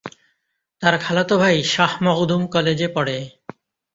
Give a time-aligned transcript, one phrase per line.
[0.81, 3.17] তার খালাতো ভাই শাহ মখদুম কলেজে পড়ে।